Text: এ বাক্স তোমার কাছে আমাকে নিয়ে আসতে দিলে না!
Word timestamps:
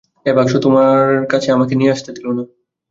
এ 0.25 0.31
বাক্স 0.33 0.53
তোমার 0.63 0.99
কাছে 1.31 1.49
আমাকে 1.51 1.73
নিয়ে 1.75 1.93
আসতে 1.95 2.09
দিলে 2.11 2.29
না! 2.29 2.43